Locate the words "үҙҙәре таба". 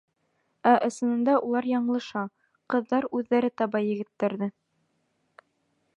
3.19-3.85